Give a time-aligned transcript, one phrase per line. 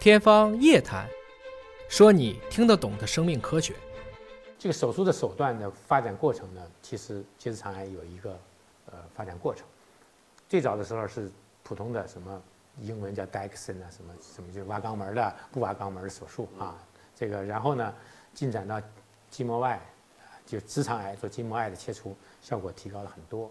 [0.00, 1.06] 天方夜谭，
[1.86, 3.76] 说你听得懂的生命科学。
[4.58, 8.30] 这个手术的手段的发展过程呢，其实结直肠癌有一个
[8.86, 9.66] 呃发展过程。
[10.48, 11.30] 最早的时候是
[11.62, 12.42] 普通的什么
[12.80, 16.78] 英文叫 Dixon 啊，什么什么就是挖肛门的不挖肛门的手术啊。
[17.14, 17.94] 这个然后呢
[18.32, 18.80] 进展到
[19.28, 19.78] 筋膜外，
[20.46, 23.50] 就直肠癌做筋膜外的切除，效果提高了很多。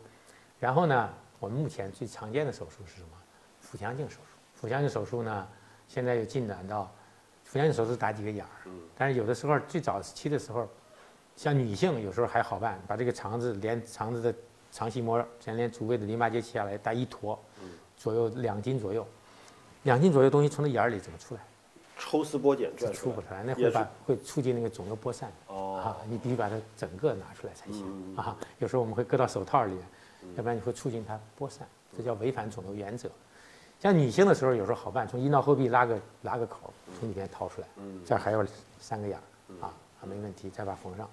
[0.60, 3.10] 然后呢，我们目前最常见的手术是什么？
[3.62, 4.22] 腹腔镜手术。
[4.56, 5.48] 腹腔镜手术呢，
[5.90, 6.90] 现在又进展到
[7.44, 10.70] 腹腔镜手术打几个眼儿，但是有的时候最早期的时候，
[11.36, 14.34] 像女性有时候还好办，把这个肠子连肠子的
[14.72, 17.38] 肠系膜，先连足位的淋巴结切下来，打一坨，
[17.98, 19.06] 左右两斤左右，
[19.84, 21.42] 两斤左右东西从那眼儿里怎么出来？
[21.98, 25.30] 抽丝剥茧这出不出来，那会把会促进那个肿瘤播散。
[25.48, 28.38] 哦啊，你必须把它整个拿出来才行嗯啊。
[28.60, 29.76] 有时候我们会搁到手套里，
[30.36, 31.68] 要不然你会促进它播散，
[31.98, 33.10] 这叫违反肿瘤原则。
[33.82, 38.46] 像女性的时候，有时候好办，从阴道后壁拉个拉个口，从里面掏出来，嗯这儿还有
[38.80, 41.10] 三个眼儿啊，啊没问题，再把它缝上。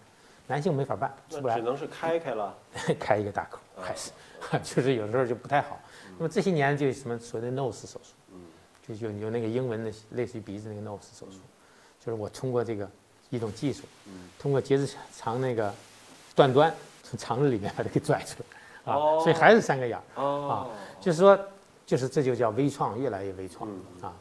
[0.48, 2.54] 男性没法办，出不来只，能是开开了。
[3.00, 4.10] 开一个大口，还是
[4.62, 5.78] 就是有时候就不太好。
[6.18, 8.14] 那么这些年就什么所谓的 nose 手术，
[8.86, 11.38] 就有有那个英文的类似于鼻子那个 nose 手术，
[11.98, 12.88] 就是我通过这个
[13.30, 13.82] 一种技术，
[14.38, 15.72] 通过结直肠那个
[16.34, 20.22] 断端从肠子里面把它给拽出来啊，哦所以还是三个眼儿。
[20.22, 20.68] 啊，
[21.00, 21.36] 就是说，
[21.86, 23.70] 就是这就叫微创，越来越微创
[24.02, 24.12] 啊。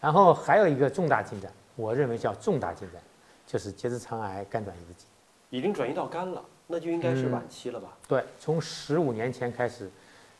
[0.00, 3.00] 然后还有一个重大进展，我认为叫重大进展，
[3.46, 5.06] 就是结直肠癌肝转移的进。
[5.50, 7.96] 已经转移到肝了，那就应该是晚期了吧？
[8.08, 9.88] 对，从十五年前开始，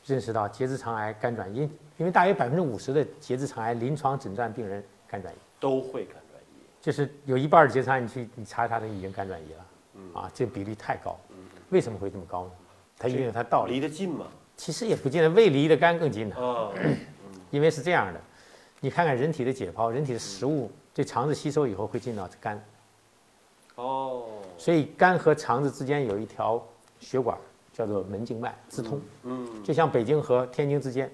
[0.06, 6.64] 认识到结直肠癌肝转移，因为大约百分之五十的结直肠癌临床诊断病人肝转移，都会肝转移。
[6.80, 11.16] 就是有一半的结肠癌你去你查查，它已经肝转移了，啊，这比例太高。
[11.70, 12.50] 为什么会这么高呢？
[12.98, 13.74] 它一定有它道理。
[13.74, 14.26] 离得近嘛？
[14.56, 16.36] 其实也不见得，胃离的肝更近呢。
[16.36, 16.70] 啊，
[17.50, 18.20] 因为是这样的，
[18.80, 22.62] 你看看人体的解剖，人体的食物对肠子吸收以后会进到肝，
[23.76, 24.24] 哦，
[24.56, 26.64] 所以肝和肠子之间有一条
[27.00, 27.36] 血管
[27.72, 31.10] 叫做门静脉，直通，嗯就像北京和天津之间，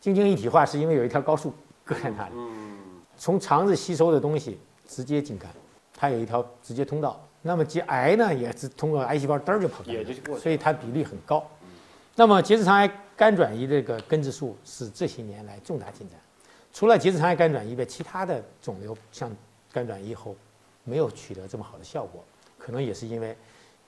[0.00, 1.52] 京津一体化是因为有一条高速
[1.84, 2.78] 隔在那里，嗯，
[3.16, 5.50] 从肠子吸收的东西直接进肝，
[5.96, 7.20] 它有一条直接通道。
[7.40, 11.48] 那么结癌呢，也是通过癌细胞嘚儿就跑肝了也就过去了所以它比例很高。
[12.18, 16.18] 那么结直肠癌肝转移这个根治术是这些年来重大进展。
[16.72, 19.30] 除了结直肠癌肝转移外，其他的肿瘤像
[19.70, 20.34] 肝转移后
[20.82, 22.24] 没有取得这么好的效果，
[22.58, 23.36] 可能也是因为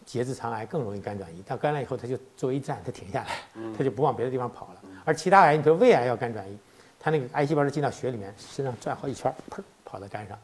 [0.06, 3.30] 结直肠癌更容易肝转移，到肝了以后它就作为一站，它停下来，
[3.76, 4.82] 它就不往别的地方跑了。
[5.04, 6.56] 而其他癌，你比如胃癌要肝转移，
[7.00, 10.38] 它那个癌细胞是进到血里面，身上转好几圈儿，砰跑到肝上。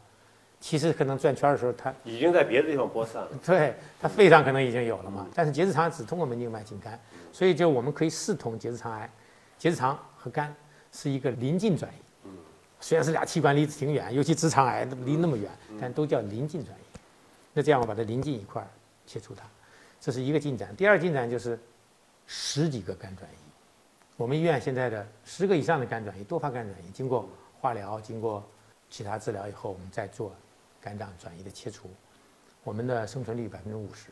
[0.61, 3.29] 其实可能转圈儿的时候，它已经在别的地方播散了。
[3.45, 6.99] 对它肺上可能已经有了嘛，但是结直肠只通过门静脉进肝，
[7.33, 9.11] 所以就我们可以视同结直肠癌，
[9.59, 10.55] 结直肠和肝
[10.91, 11.97] 是一个临近转移。
[12.25, 12.31] 嗯
[12.79, 15.51] 虽然是俩器官离得挺远，尤其直肠癌离那么远，
[15.81, 16.99] 但都叫临近转移。
[17.55, 18.69] 那这样我把它临近一块儿
[19.07, 19.45] 切除它，
[19.99, 20.77] 这是一个进展。
[20.77, 21.59] 第二进展就是
[22.27, 23.35] 十几个肝转移。
[24.19, 27.27] 我们医院现在的十个以上的肝转移，多发肝转移，经过
[27.61, 28.45] 化疗，经过
[28.91, 30.31] 其他治疗以后，我们再做
[30.87, 31.91] 肝脏转移的切除，
[32.63, 34.11] 我们的生存率百分之五十，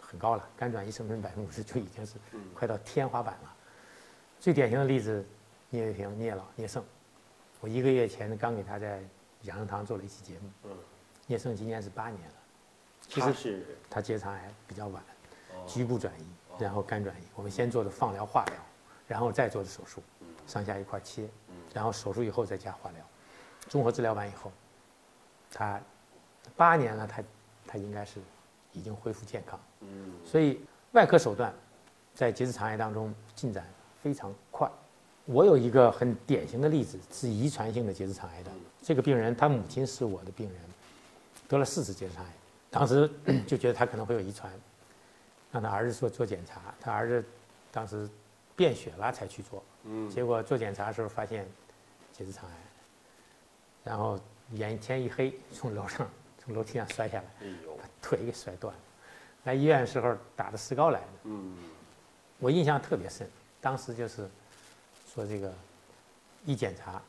[0.00, 0.48] 很高了。
[0.56, 2.14] 肝转移生存百分之五十就已经是
[2.54, 3.52] 快到天花板了。
[4.38, 5.26] 最典型的例子，
[5.68, 6.84] 聂卫平聂老聂胜，
[7.58, 9.02] 我一个月前刚给他在
[9.42, 10.48] 养生堂做了一期节目。
[10.62, 10.70] 嗯
[11.26, 12.34] 聂胜今年是八年了，
[13.08, 15.02] 其实他是他结肠癌比较晚，
[15.54, 16.26] 哦局部转移，
[16.58, 17.24] 然后肝转移。
[17.34, 18.56] 我们先做的放疗、化疗，
[19.08, 20.02] 然后再做的手术，
[20.46, 21.28] 上下一块切，
[21.72, 23.04] 然后手术以后再加化疗，
[23.68, 24.52] 综合治疗完以后，
[25.50, 25.80] 他
[26.56, 27.22] 八年了，他
[27.66, 28.20] 他应该是
[28.72, 29.58] 已经恢复健康。
[29.80, 30.12] 嗯。
[30.24, 30.60] 所以
[30.92, 31.52] 外科手段
[32.14, 33.66] 在结直肠癌当中进展
[34.02, 34.70] 非常快。
[35.24, 38.50] 我有一个很典型的例子是遗传性的结直肠癌的，
[38.82, 40.58] 这个病人他母亲是我的病人，
[41.46, 42.30] 得了四次结直肠癌，
[42.70, 43.08] 当时
[43.46, 44.52] 就觉得他可能会有遗传，
[45.52, 47.24] 让他儿子做做检查，他儿子
[47.70, 48.10] 当时
[48.56, 50.10] 便血了才去做，嗯。
[50.10, 51.46] 结果做检查的时候发现
[52.12, 52.56] 结直肠癌，
[53.84, 54.18] 然后
[54.50, 56.10] 眼前一黑，从楼上
[56.44, 57.48] 从楼梯上摔下来，
[57.78, 58.80] 把腿给摔断了。
[59.44, 61.56] 来医院的时候打的石膏来的，嗯
[62.38, 63.28] 我印象特别深。
[63.60, 64.28] 当时就是
[65.12, 65.52] 说这个
[66.44, 67.00] 一检查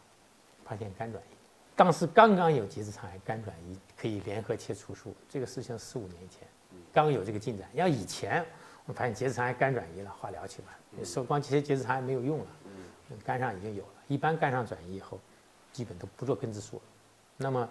[0.64, 1.36] 发现肝转移，
[1.76, 6.48] 当时刚刚有结直肠癌肝转移可以联合切除术，这个事情四五年前
[6.92, 7.68] 刚有这个进展。
[7.74, 8.46] 要以前
[8.86, 12.46] 我发现结直肠癌肝转移了，化疗去吧，说光切结直肠癌没有用了，
[13.26, 13.90] 肝上已经有了。
[14.08, 15.20] 一般肝上转移以后，
[15.72, 16.84] 基本都不做根治术了。
[17.38, 17.68] 那么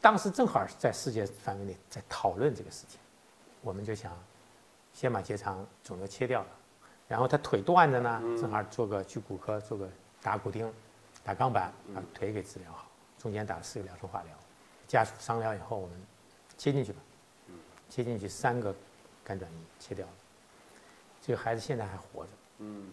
[0.00, 3.00] 当时正好是在世界范围内在讨论这个事情，
[3.62, 4.12] 我们就想
[4.92, 6.48] 先把结肠肿瘤切掉了，
[7.08, 9.88] 然后他腿断着呢，正好做个去骨科做个
[10.22, 10.72] 打骨钉、
[11.24, 12.86] 打钢板，把腿给治疗好，
[13.18, 14.32] 中间打了四个疗程化疗，
[14.86, 16.00] 家属商量以后，我们
[16.56, 17.00] 切进去吧，
[17.88, 18.74] 切进去三个
[19.24, 20.12] 肝转移切掉了，
[21.20, 22.90] 这个孩子现在还活着，嗯，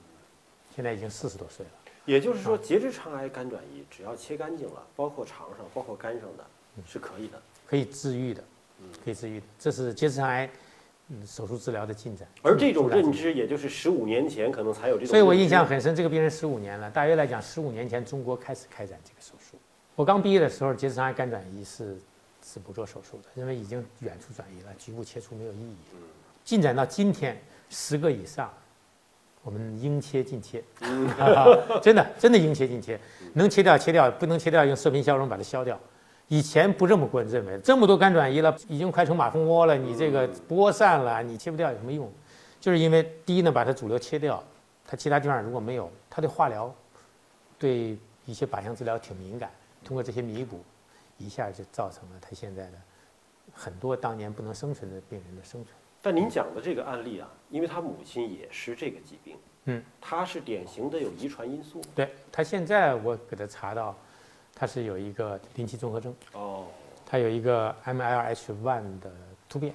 [0.76, 1.72] 现在已经四十多岁了。
[2.06, 6.46] 也就是说，结直肠癌肝转移只要切干净了，包括肠上、包括肝上的，
[6.86, 7.42] 是可以的。
[7.66, 8.44] 可以治愈的，
[9.04, 10.50] 可以治愈的，这是结直肠癌
[11.10, 12.28] 嗯手术治疗的进展。
[12.42, 15.08] 而这种认知，也就是十五年前可能才有这种。
[15.08, 15.66] 所以我印象。
[15.66, 19.58] 很深，这个病人十五年了，大约来讲，十五年前中国开始开展这个手术。
[19.96, 21.98] 我刚毕业的时候，结直肠癌肝转移是
[22.44, 25.76] 是不做手术的，因为已经远处转移了，局部切除没有意义。
[26.44, 28.52] 进展到今天，十个以上，
[29.42, 30.64] 我们应切尽切，
[31.82, 33.00] 真的真的应切尽切，
[33.34, 35.80] 能切掉切掉，不能切掉用射频消融把它消掉。
[36.28, 42.12] 以前不这么过认为，这么多肝转移了，已经快成马蜂窝了，你这个播散了，你切不掉有什么用？
[42.60, 44.44] 就是因为第一呢，把它主流切掉，
[44.88, 46.74] 它其他地方如果没有，它对化疗，
[47.60, 49.52] 对一些靶向治疗挺敏感，
[49.84, 50.64] 通过这些弥补，
[51.18, 52.72] 一下就造成了他现在的
[53.54, 55.76] 很多当年不能生存的病人的生存。
[56.02, 61.82] 但您讲的这个案例啊，因为他母亲也是这个疾病，嗯，他是典型的有遗传因素。
[61.94, 63.96] 对他现在我给他查到，
[64.56, 66.68] 他是有一个鳞器综合征，哦，
[67.06, 69.12] 他有一个 MLH1 的
[69.50, 69.74] 突变，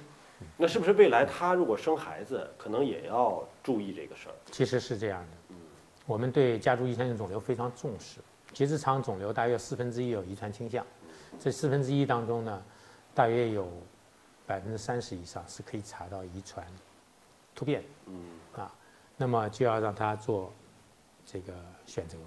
[0.57, 4.35] 那是不是未来他如果生孩子，可能也要注意这个事儿？
[4.51, 5.27] 其实是这样的。
[5.49, 5.55] 嗯
[6.05, 8.19] 我们对家族遗传性肿瘤非常重视，
[8.51, 10.83] 结直肠肿瘤大约四分之一有遗传倾向，
[11.39, 12.63] 这四分之一当中呢，
[13.13, 13.71] 大约有
[14.47, 16.65] 百分之三十以上是可以查到遗传
[17.53, 17.83] 突变。
[18.07, 18.73] 嗯，啊，
[19.17, 20.51] 那么就要让他做
[21.25, 21.53] 这个
[21.85, 22.17] 选择。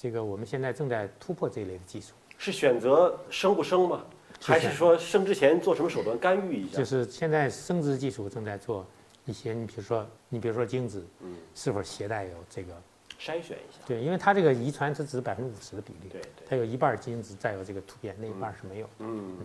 [0.00, 4.04] 这个我们现在正在突破这一类的技术，是选择生不生吗？
[4.40, 6.78] 还是说生之前做什么手段干预一下？
[6.78, 8.86] 就是现在生殖技术正在做
[9.24, 12.72] 一些，你比如说，你比如说精子嗯，是否携带有这个，
[13.18, 13.80] 筛选一下。
[13.84, 18.88] 对，因为它这个遗传是只百分之五十的比例，对对，它有一半儿精子带有这个突变，那一半儿是没有。
[19.00, 19.36] 嗯，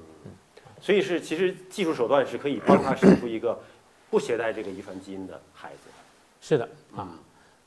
[0.79, 3.59] 所以是其实技术手段是可以帮他生出一个
[4.11, 5.89] 不携带这个遗传基因的孩子。
[6.39, 7.17] 是的啊，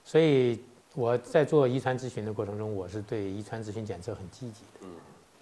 [0.05, 0.63] 所以
[0.97, 4.81] 我在做遗传咨询的过程中，我是对遗传咨询检测很积极的。
[4.81, 4.91] 嗯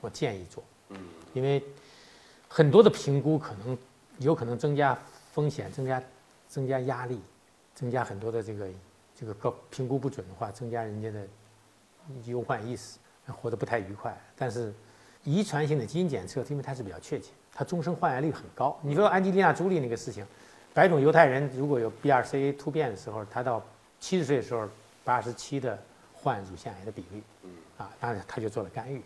[0.01, 0.99] 我建议做，嗯
[1.33, 1.63] 因为
[2.49, 3.79] 很多的评估可能
[4.19, 4.99] 有可能增加
[5.33, 6.03] 风险，增加
[6.49, 7.21] 增加压力，
[7.73, 8.69] 增加很多的这个
[9.19, 11.25] 这个高评估不准的话，增加人家的
[12.27, 12.99] 忧患意识，
[13.29, 14.15] 活得不太愉快。
[14.37, 14.75] 但是
[15.23, 18.77] 遗传性的基因检测，因为它是比较确切，它终生患癌率很高。
[18.83, 20.27] 你说安吉丽娜·朱莉那个事情，
[20.75, 23.65] 白种犹太人如果有 BRCA 突变的时候，他到
[24.01, 24.69] 七十岁的时候，
[25.05, 25.79] 八十七的
[26.13, 27.23] 患乳腺癌的比率，
[27.77, 29.03] 啊，当然他就做了干预，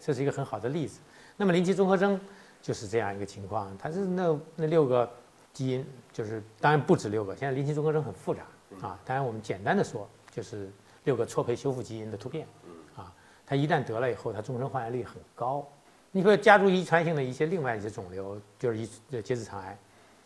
[0.00, 1.00] 这是一个很好的例子。
[1.36, 2.18] 那么临期综合征
[2.62, 5.10] 就是这样一个情况，它是那那六个
[5.52, 8.42] 基因，就是当然不止六个，现在临期综合征很复杂
[8.80, 8.98] 啊。
[9.04, 10.70] 当然我们简单的说，就是
[11.04, 12.46] 六个错配修复基因的突变，
[12.94, 13.12] 啊，
[13.44, 15.66] 它一旦得了以后，它终身患癌率很高。
[16.12, 19.78] 你说家族遗传性的一些另外一些肿瘤，就是一呃结直肠癌，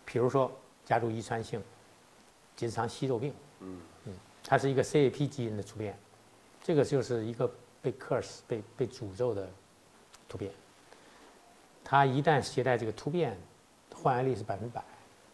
[0.05, 0.51] 比如说
[0.85, 1.63] 家族遗传性
[2.57, 3.81] 结直肠息肉病，嗯
[4.45, 5.99] 它是一个 CAP 基因的突变，
[6.63, 7.51] 这个就是一个
[7.81, 9.49] 被 curse 被被诅咒的
[10.29, 10.53] 突变。
[11.83, 13.37] 它一旦携带这个突变，
[13.95, 14.85] 患癌率是百分百，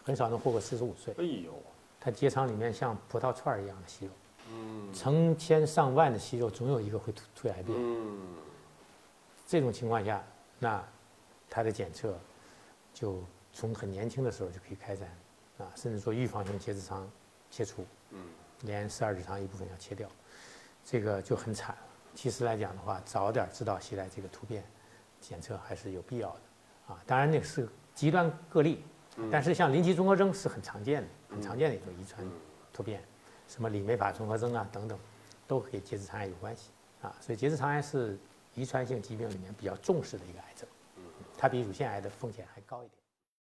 [0.04, 1.14] 很少能活过四十五岁。
[1.18, 1.52] 哎呦，
[2.00, 4.12] 它结肠里面像葡萄串儿一样的息肉，
[4.48, 7.76] 嗯成千上万的息肉，总有一个会突突癌变。
[7.76, 8.36] 嗯，
[9.46, 10.24] 这种情况下，
[10.58, 10.82] 那
[11.48, 12.18] 它的检测
[12.94, 15.08] 就从很年轻的时候就可以开展
[15.58, 17.08] 啊，甚至做预防性结直肠
[17.50, 18.20] 切除，嗯，
[18.62, 20.08] 连十二指肠一部分要切掉，
[20.84, 21.82] 这个就很惨了。
[22.14, 24.64] 其实来讲的话，早点知道携带这个突变，
[25.20, 26.40] 检测还是有必要的
[26.94, 27.00] 啊。
[27.06, 28.84] 当然那个是极端个例，
[29.30, 32.26] 但是像临期综合征是很常见的，很常见的一种遗传
[32.72, 33.02] 突变，
[33.48, 34.98] 什么里梅法综合征啊等等，
[35.46, 37.14] 都和结直肠癌有关系啊。
[37.20, 38.18] 所以结直肠癌是
[38.54, 40.68] 遗传性疾病里面比较重视的一个癌症，
[41.38, 42.99] 它比乳腺癌的风险还高一点。